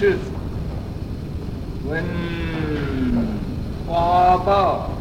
[0.00, 0.20] 世子，
[1.86, 2.02] 闻
[3.86, 4.92] 花报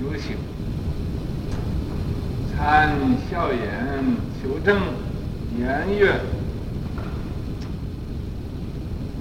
[0.00, 0.36] 有请，
[2.54, 2.92] 参
[3.28, 3.58] 孝言
[4.40, 4.80] 求证
[5.58, 6.14] 言曰：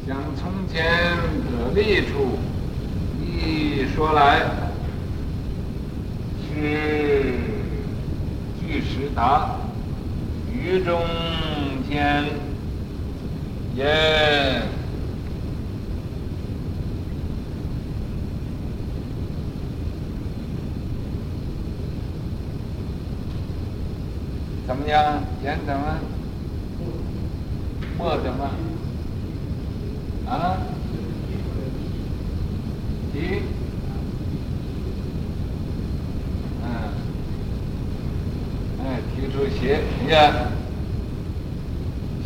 [0.05, 0.93] 将从前
[1.49, 2.37] 得利处
[3.19, 4.41] 一说来，
[6.53, 6.53] 是
[8.61, 9.55] 据实达，
[10.53, 11.01] 于中
[11.89, 12.25] 间。
[13.75, 14.61] 耶，
[24.65, 25.21] 怎么样？
[25.43, 25.99] 言怎么？
[27.97, 28.49] 墨怎么？
[30.29, 30.57] 啊？
[33.13, 33.41] 提？
[36.63, 36.65] 嗯，
[38.79, 40.64] 哎，提出写，你看。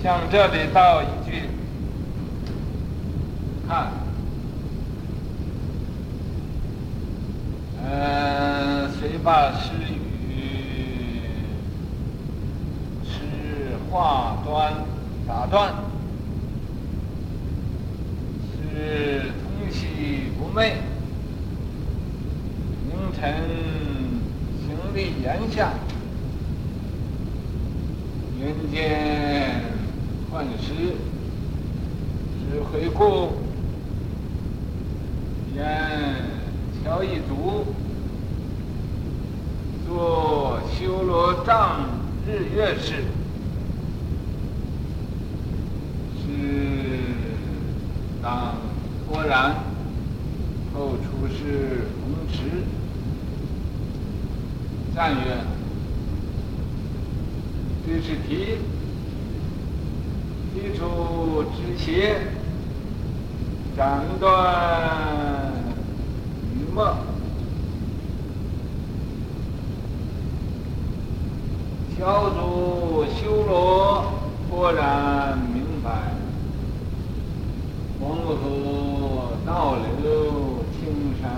[0.02, 1.42] 向这里道一句，
[3.68, 3.92] 看，
[7.84, 11.22] 嗯，虽把诗语
[13.04, 14.74] 是话端
[15.28, 15.74] 打断，
[18.56, 20.78] 是通悉不昧，
[22.90, 23.36] 凌晨
[24.66, 25.74] 行立言下，
[28.40, 29.69] 云间。
[30.32, 30.94] 换诗
[32.52, 33.34] 是回顾，
[35.56, 35.64] 言
[36.84, 37.64] 敲一犊，
[39.88, 41.90] 作修罗帐
[42.28, 43.06] 日月事，
[46.22, 46.28] 是
[48.22, 48.56] 当
[49.08, 49.56] 脱然，
[50.76, 52.64] 后出仕龙池，
[54.96, 55.44] 赞曰：
[57.88, 58.60] 这是题。
[60.62, 62.18] 提出之邪，
[63.78, 65.54] 斩断
[66.54, 66.98] 语末，
[71.98, 74.04] 敲犊修罗，
[74.52, 75.90] 豁然明白，
[78.02, 81.32] 黄河倒流，青山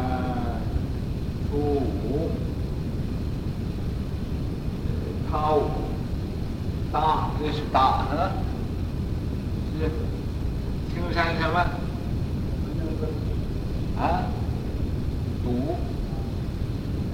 [1.47, 2.31] 出五，
[5.31, 5.69] 他五。
[6.91, 8.33] 大，这是大啊。
[11.11, 11.59] 青山什么？
[13.99, 14.23] 啊？
[15.43, 15.75] 堵？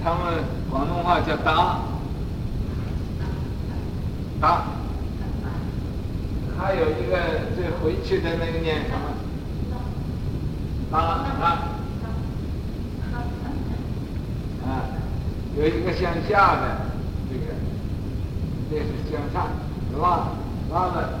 [0.04, 1.80] 他们广东话叫搭。
[4.40, 4.62] 搭。
[6.56, 7.18] 还有一个
[7.56, 9.00] 这回去的那个念什么？
[10.92, 11.68] 搭啊。
[14.64, 14.68] 啊，
[15.56, 16.62] 有一个向下的，
[17.28, 17.46] 这个，
[18.70, 19.48] 这是向上，
[19.92, 20.28] 是吧？
[20.72, 21.20] 拉了，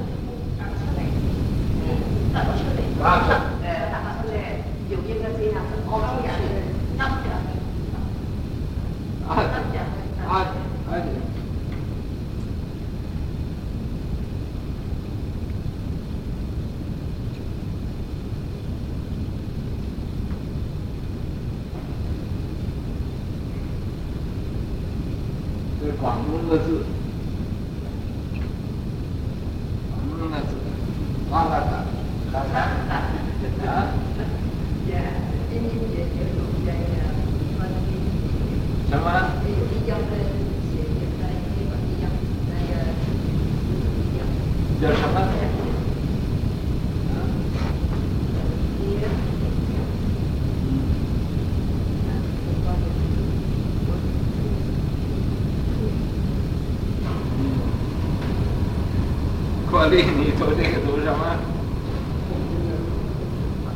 [59.91, 61.21] 你读这个读什么？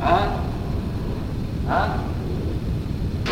[0.00, 0.06] 啊？
[1.68, 1.98] 啊？
[3.24, 3.30] 读？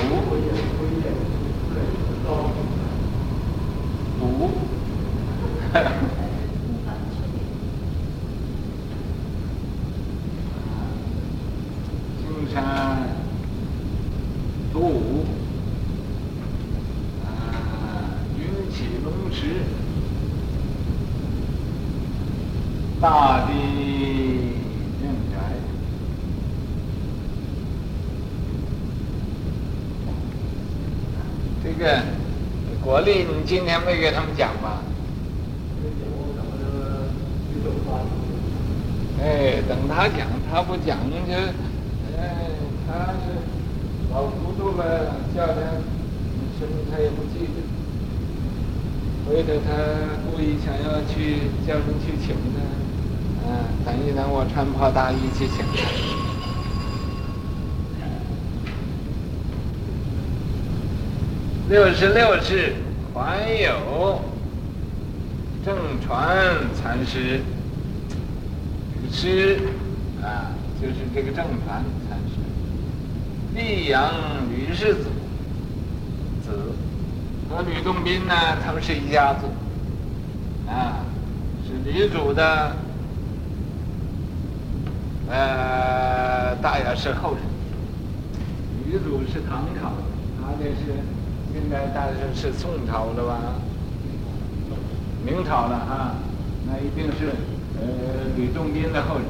[4.21, 4.51] 读？
[5.73, 5.87] 哈哈。
[12.21, 12.23] 青
[12.53, 12.55] 山
[14.73, 14.77] 读。
[23.01, 23.53] 大地
[24.99, 25.37] 正宅，
[31.77, 32.03] 这个
[32.83, 34.81] 国立，你今天没给他们讲吧？
[39.21, 41.33] 哎，等他讲，他不讲就，
[42.17, 42.51] 哎，
[42.87, 43.41] 他是
[44.13, 45.55] 老糊涂了，叫他
[46.59, 47.57] 什么他也不记得。
[49.27, 49.73] 回头他
[50.31, 56.24] 故意想要去叫人去请他，啊，等一等我穿破大衣去请他。
[61.75, 62.73] 六十六世
[63.13, 64.21] 还有
[65.65, 66.39] 正传
[66.81, 67.41] 禅师，
[69.11, 69.59] 师
[70.23, 72.39] 啊，就是这个正传禅师，
[73.57, 74.09] 溧阳
[74.49, 75.07] 吕氏子。
[77.51, 78.35] 和吕洞宾呢，
[78.65, 79.49] 他们是一家子，
[80.71, 81.03] 啊，
[81.67, 82.71] 是吕祖的，
[85.29, 87.43] 呃，大约是后人。
[88.87, 90.05] 吕祖是唐朝的，
[90.41, 91.03] 他这是
[91.55, 93.39] 现在大约是宋朝了吧？
[95.25, 96.17] 明朝了啊，
[96.67, 97.29] 那一定是
[97.79, 99.25] 呃吕洞宾的后人。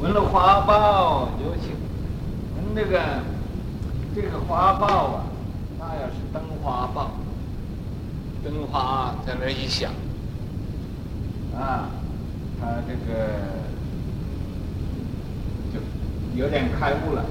[0.00, 1.72] 闻了花报有请，
[2.54, 3.00] 闻这个
[4.14, 5.24] 这个花报啊。
[5.76, 7.10] 那要是灯花报，
[8.44, 9.90] 灯花在那一响，
[11.56, 11.90] 啊，
[12.60, 13.28] 他这个
[15.74, 15.80] 就
[16.40, 17.24] 有点开悟了，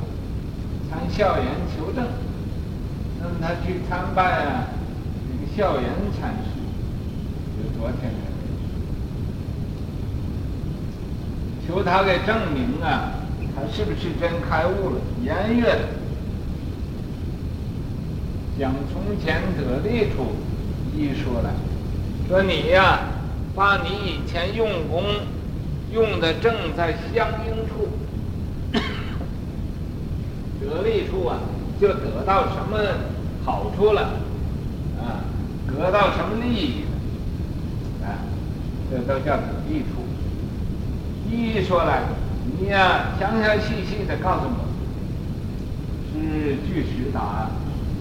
[0.92, 2.06] 参校严求证，
[3.22, 4.68] 那么他去参拜啊，
[5.26, 5.90] 这个校严
[6.20, 6.60] 禅师，
[7.56, 8.18] 就昨天的，
[11.66, 13.14] 求他给证明啊，
[13.56, 15.02] 他是不是真开悟了？
[15.24, 15.80] 颜悦。
[18.60, 20.36] 讲从前得力处
[20.94, 21.52] 一说来，
[22.28, 23.00] 说你呀，
[23.56, 25.04] 把你以前用功
[25.94, 27.88] 用的正在相应处，
[30.62, 31.38] 得利处啊，
[31.80, 32.78] 就得到什么
[33.44, 34.02] 好处了，
[35.00, 35.26] 啊，
[35.68, 36.84] 得到什么利益
[38.02, 38.22] 了，啊，
[38.90, 40.02] 这都叫得利处。
[41.30, 42.04] 一说来，
[42.60, 44.68] 你呀，详详细细的告诉我，
[46.14, 47.50] 是据实答。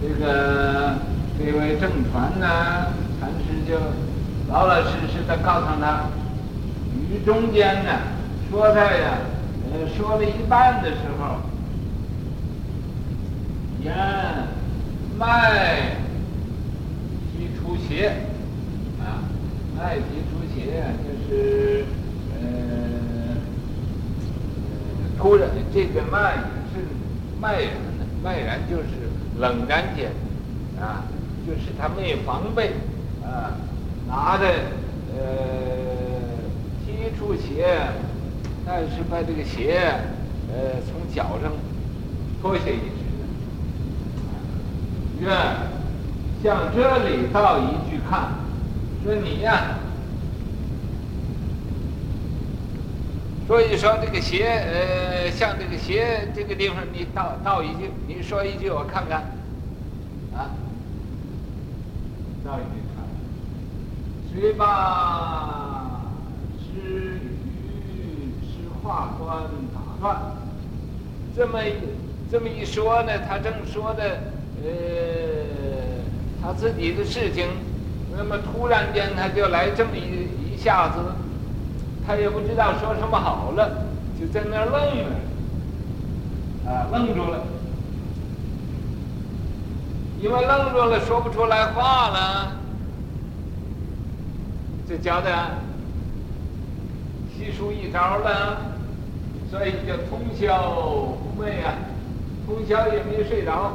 [0.02, 0.96] 这个
[1.38, 2.86] 这位正传呢，
[3.20, 3.78] 禅师就
[4.48, 6.06] 老老实实的告诉他，
[7.08, 7.90] 于中间呢，
[8.50, 9.18] 说他呀，
[9.70, 11.36] 呃，说了一半的时候，
[13.82, 13.94] 言
[15.18, 15.96] 脉
[17.32, 18.12] 急出鞋，
[19.00, 19.24] 啊，
[19.76, 21.84] 脉急出鞋就是
[22.34, 23.36] 呃，
[25.18, 26.36] 突然这个脉
[26.72, 26.84] 是
[27.40, 28.84] 脉然的，脉然就是。
[29.38, 30.10] 冷然间，
[30.78, 31.04] 啊，
[31.46, 32.72] 就是他没防备，
[33.24, 33.56] 啊，
[34.06, 34.44] 拿着
[35.16, 35.22] 呃
[36.84, 37.78] 踢出鞋，
[38.66, 39.80] 但是把这个鞋
[40.52, 41.52] 呃从脚上
[42.42, 42.99] 脱下一。
[45.20, 45.30] 愿
[46.42, 48.30] 向这里倒一句看，
[49.04, 49.78] 说你呀，
[53.46, 59.20] 所以说这个鞋呃，像这个鞋这个地方，你倒倒一句，你说一句我看看。
[60.34, 60.50] 啊。
[62.42, 63.04] 倒一句看，
[64.32, 66.00] 虽罢
[66.58, 69.42] 施与施化端
[69.74, 70.16] 打断，
[71.36, 71.60] 这么
[72.32, 74.29] 这么一说呢，他正说的
[74.62, 74.68] 呃
[76.42, 77.46] 他自己的事情，
[78.16, 80.98] 那么突然间他就来这么一一下子，
[82.06, 83.86] 他也不知道说什么好了，
[84.18, 84.72] 就在那儿愣
[85.04, 85.10] 了，
[86.66, 87.40] 啊，愣住了。
[90.20, 92.52] 因为愣住了，说不出来话了，
[94.88, 95.30] 就觉得
[97.34, 98.58] 悉数一招了，
[99.50, 101.72] 所以就通宵不寐啊，
[102.46, 103.72] 通宵也没睡着，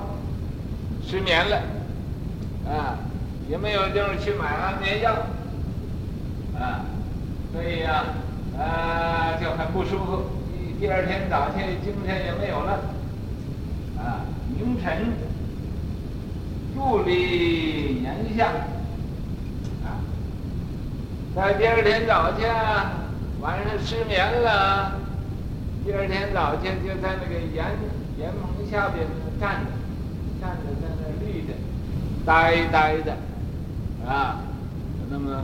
[1.08, 1.62] 失眠了，
[2.68, 2.98] 啊，
[3.48, 5.14] 也没有地方去买安眠药，
[6.58, 6.82] 啊，
[7.54, 8.06] 所以呀，
[8.58, 10.24] 啊，就很不舒服。
[10.80, 12.74] 第第二天早晨精神也没有了，
[13.98, 14.26] 啊，
[14.58, 15.14] 凌晨。
[16.76, 18.48] 助理言下
[19.86, 20.04] 啊，
[21.34, 22.50] 在第二天早晨
[23.40, 25.00] 晚上失眠了，
[25.86, 27.66] 第二天早晨就在那个岩
[28.20, 29.08] 岩棚下边
[29.40, 29.72] 站着，
[30.42, 30.75] 站着，
[32.26, 33.16] 呆呆的
[34.08, 34.40] 啊，
[35.10, 35.44] 那么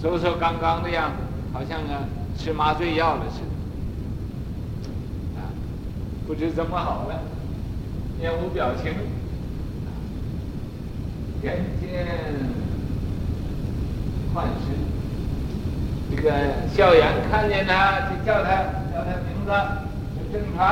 [0.00, 1.16] 瘦瘦刚刚的样子，
[1.52, 2.06] 好像啊
[2.38, 3.46] 吃麻醉药了似的，
[5.40, 5.50] 啊，
[6.26, 7.20] 不知怎么好了，
[8.20, 8.92] 面无表情。
[11.42, 12.06] 人间
[14.32, 14.52] 幻师，
[16.10, 16.30] 这个
[16.74, 18.50] 孝严看见他，就叫他
[18.92, 19.50] 叫他名字，
[20.16, 20.62] 就证传，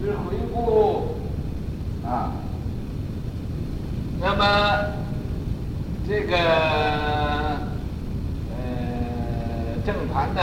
[0.00, 0.16] 是回
[0.52, 0.56] 顾
[2.04, 2.32] 啊。
[4.22, 4.44] 那么
[6.08, 6.36] 这个
[8.50, 8.56] 呃
[9.84, 10.40] 正团呢，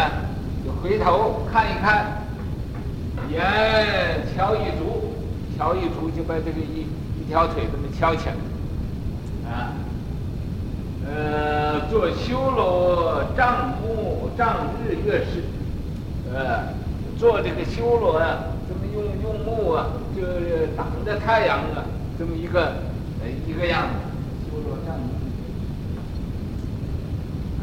[0.66, 2.24] 就回头看一看，
[3.32, 3.42] 眼
[4.36, 5.16] 瞧一足，
[5.58, 6.88] 瞧一足就把这个一一。
[7.30, 8.34] 条腿这么翘起来，
[9.52, 9.72] 啊，
[11.06, 15.44] 呃，做修罗障目障日月事，
[16.34, 16.74] 呃，
[17.20, 20.24] 做这个修罗啊，这么用用目啊，就
[20.76, 21.86] 挡着太阳啊，
[22.18, 22.74] 这么一个
[23.22, 23.96] 呃一个样子，
[24.50, 25.10] 修罗障目，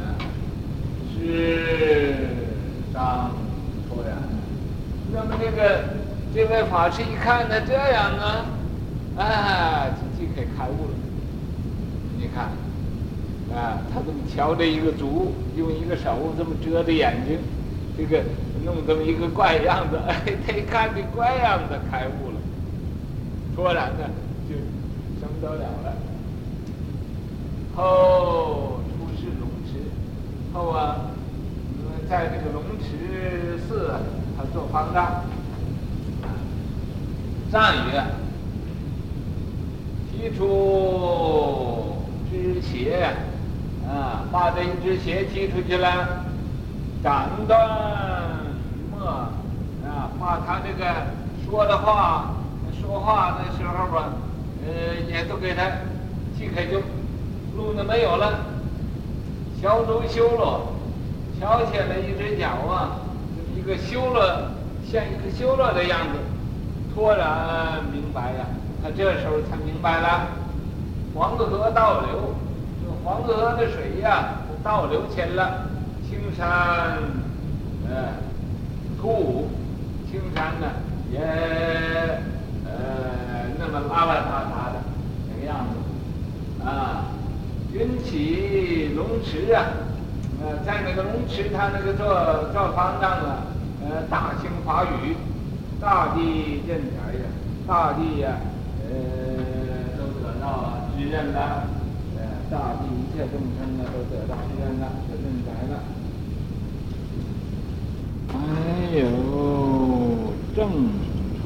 [0.00, 0.04] 啊，
[1.12, 2.14] 是
[2.92, 3.30] 当
[3.88, 4.16] 突然，
[5.12, 5.84] 那么这个
[6.34, 8.46] 这位法师一看他这样啊。
[9.18, 10.94] 啊，就就可以开悟了。
[12.18, 12.52] 你看，
[13.56, 17.38] 啊，他这么敲着一个竹，用一个手这么遮着眼睛，
[17.96, 18.22] 这个
[18.62, 22.36] 弄这么一个怪样子，哎，他一看这怪样子开悟了，
[23.54, 24.04] 突然呢
[24.50, 24.54] 就
[25.46, 25.92] 得了了。
[27.76, 29.78] 后出世龙池，
[30.52, 30.96] 后啊，
[32.10, 33.92] 在这个龙池寺，
[34.36, 35.22] 他做方丈，
[37.52, 37.92] 藏语。
[40.10, 41.98] 提出
[42.30, 43.14] 之邪，
[43.86, 46.24] 啊，把这一支邪提出去了，
[47.04, 50.90] 斩断语末，啊，把他这个
[51.44, 52.34] 说的话，
[52.80, 54.14] 说话的时候吧，
[54.66, 55.62] 呃，也都给他
[56.36, 56.80] 击开就，
[57.56, 58.40] 路呢没有了。
[59.62, 60.60] 桥都修了，
[61.40, 62.98] 桥起来一只脚啊，
[63.56, 64.52] 一个修了，
[64.90, 66.18] 像一个修了的样子，
[66.94, 68.46] 突然明白呀。
[68.82, 70.28] 他这时候才明白了，
[71.14, 72.34] 黄河倒流，
[72.82, 75.66] 这黄河的水呀，倒流前了，
[76.08, 76.98] 青山，
[77.88, 78.12] 呃，
[79.00, 79.48] 土，
[80.10, 80.66] 青山呢
[81.10, 81.18] 也，
[83.80, 84.82] 么拉拉杂杂的
[85.28, 87.06] 那个样子，啊，
[87.72, 89.64] 云起龙池啊，
[90.42, 92.06] 呃，在那个龙池，他那个做
[92.52, 93.46] 做方丈啊，
[93.82, 95.16] 呃，大兴法雨，
[95.80, 97.24] 大地认才呀，
[97.66, 98.36] 大地呀。
[98.88, 98.94] 呃，
[99.98, 100.46] 都得到
[100.96, 101.64] 知认了，
[102.16, 105.74] 呃，大地一切众生呢，都得到知认了，就认才了。
[108.28, 108.34] 还
[108.96, 109.00] 有
[110.54, 110.58] 正
[111.42, 111.44] 传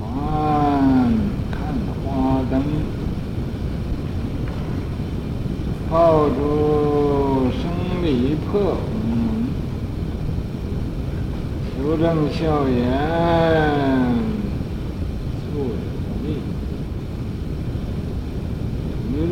[2.50, 2.62] 灯，
[5.88, 7.62] 炮竹声
[8.04, 9.46] 里破门，
[11.76, 12.80] 求证笑颜。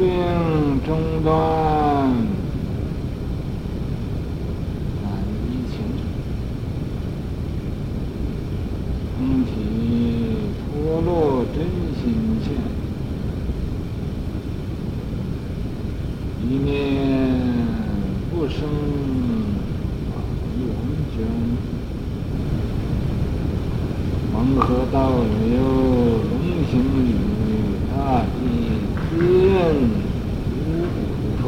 [0.01, 0.89] 令中
[1.25, 1.35] 断，
[5.03, 5.05] 难
[5.43, 5.77] 移情，
[9.17, 9.51] 空体
[10.61, 11.09] 脱落
[11.53, 11.57] 真
[11.97, 12.05] 心
[12.45, 12.47] 见，
[16.51, 16.73] 一念
[18.31, 18.61] 不生
[20.09, 20.15] 法
[20.57, 20.61] 源
[21.13, 21.17] 泉，
[24.33, 25.61] 黄河倒流
[26.25, 26.33] 龙
[26.71, 26.73] 行
[27.05, 27.07] 雨，
[27.95, 28.33] 大地。
[29.11, 29.53] 滋润
[30.65, 31.03] 五谷
[31.43, 31.45] 丰，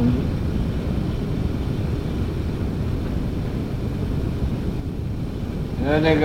[5.84, 6.24] 呃，那个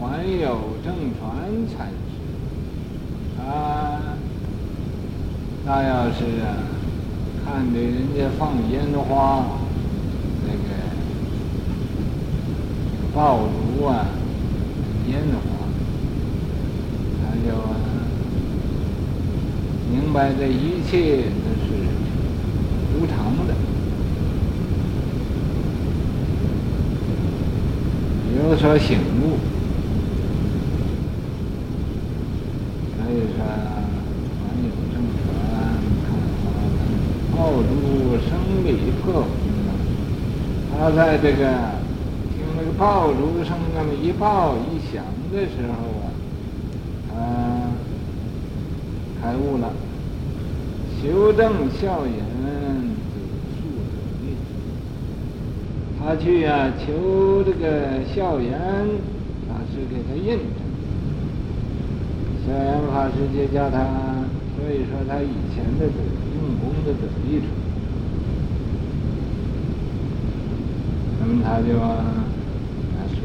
[0.00, 0.46] 还有
[0.84, 1.22] 正传
[1.68, 2.12] 禅师，
[3.40, 3.42] 啊，
[5.64, 6.20] 那要是，
[7.62, 9.46] 看着人家放烟花，
[10.44, 10.58] 那个
[13.14, 13.38] 爆
[13.78, 14.04] 竹啊，
[15.08, 15.38] 烟花，
[17.22, 17.78] 他就啊。
[19.92, 21.68] 明白这一切都是
[22.98, 23.54] 无常的，
[28.36, 29.38] 有所醒悟。
[32.98, 35.30] 所以说，还有正传，
[36.02, 36.10] 看
[36.42, 36.44] 花
[37.32, 39.24] 灯，炮竹声里破。
[40.78, 41.44] 他在这个
[42.30, 46.12] 听那个炮竹声那么一爆一响的时候啊，
[47.10, 47.16] 他。
[49.22, 49.72] 开悟了，
[51.00, 52.12] 修正笑颜。
[56.00, 58.50] 他去呀、啊，求这个笑颜
[59.46, 60.58] 法师给他印证。
[62.44, 63.78] 笑颜法师就叫他，
[64.56, 65.94] 所以说他以前的用
[66.58, 67.46] 功的得力处。
[71.20, 73.20] 那么他就他说，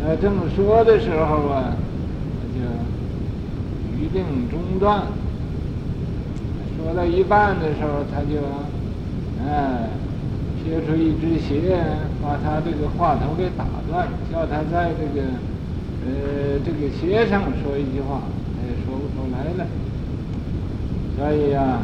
[0.00, 1.76] 他正说的时候啊。
[2.38, 2.60] 他就
[4.02, 5.02] 一定中断，
[6.76, 8.40] 说到一半的时候，他就，
[9.44, 9.88] 哎，
[10.62, 11.78] 撇出一只鞋，
[12.22, 15.26] 把他这个话头给打断，叫他在这个，
[16.06, 18.20] 呃，这个鞋上说一句话，
[18.56, 19.66] 他也说不出来了。
[21.16, 21.80] 所以呀，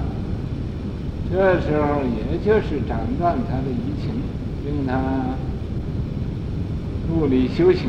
[1.33, 4.13] 这时候也就是斩断他的疑情，
[4.67, 5.01] 令他
[7.09, 7.89] 入理修行，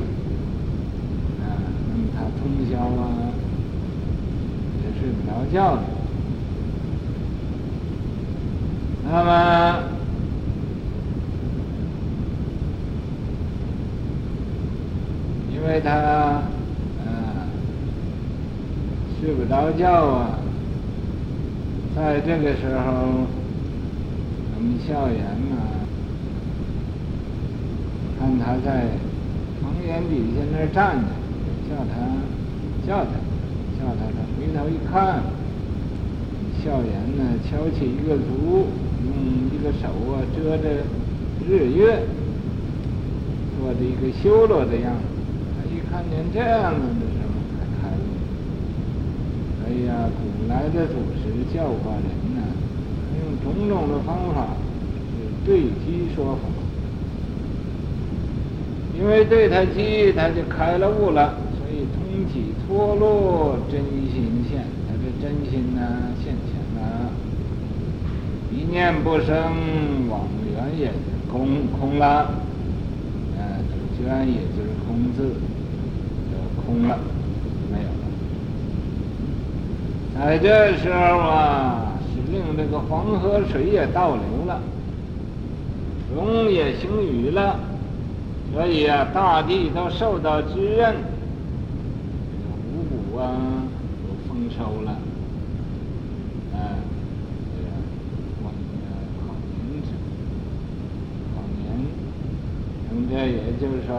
[1.41, 1.43] 啊，
[1.89, 3.33] 那么他通宵啊。
[5.03, 5.83] 睡不着觉了。
[9.03, 9.83] 那么，
[15.53, 16.43] 因为他
[17.05, 17.50] 嗯
[19.19, 20.39] 睡不着觉啊，
[21.95, 23.27] 在这个时候，
[24.55, 25.19] 我们校园
[25.50, 25.55] 呢，
[28.19, 28.88] 看他在
[29.62, 31.07] 房檐底下那儿站着，
[31.69, 31.93] 叫他
[32.88, 33.12] 叫他
[33.77, 35.21] 叫他，他回头一看，
[36.63, 38.65] 校园呢翘起一个足。
[39.03, 39.12] 用
[39.51, 40.63] 一个手啊遮着
[41.45, 42.07] 日月，
[43.59, 45.03] 做着一个修罗的样子。
[45.57, 47.03] 他一看见这样子的，
[49.74, 52.46] 哎呀，古来的祖师教化人呢、
[53.18, 54.50] 用种种的方法
[55.44, 56.42] 对机说法。
[58.96, 63.82] 因为对他机，他就开了悟了，所以通体脱落，真
[64.13, 64.63] 心现。
[64.88, 65.82] 他的真心呢、
[66.24, 67.10] 现前了。
[68.51, 70.92] 一念不生，往缘也
[71.32, 72.30] 空空了，
[73.36, 73.58] 呃，
[73.98, 75.34] 主缘也就是空字，
[76.30, 77.00] 就空了，
[77.72, 77.89] 没有
[80.15, 84.60] 在这时候啊，是令这个黄河水也倒流了，
[86.15, 87.60] 龙也行雨了，
[88.53, 90.96] 所以啊，大地都受到滋润，
[92.72, 93.27] 五谷啊
[94.03, 94.98] 都丰收了。
[103.10, 103.96] 这也就是说，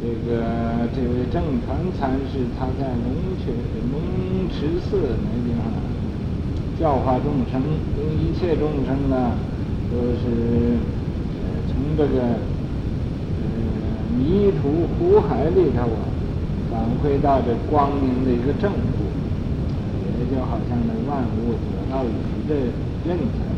[0.00, 0.46] 这个
[0.94, 3.52] 这位正传禅师他在龙泉
[3.90, 3.98] 龙
[4.48, 5.66] 池寺那地方
[6.78, 7.60] 教化众生，
[7.98, 9.32] 因为一切众生呢
[9.90, 10.78] 都是
[11.66, 12.22] 从这个
[13.42, 13.46] 呃
[14.16, 16.06] 迷途苦海里头啊
[16.70, 19.02] 返回到这光明的一个正途，
[20.20, 22.54] 也就好像那万物得到雨的
[23.04, 23.57] 认同。